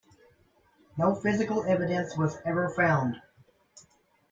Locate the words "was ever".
2.17-2.69